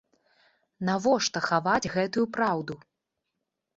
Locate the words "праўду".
2.39-2.73